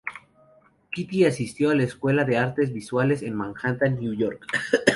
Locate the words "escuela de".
1.83-2.35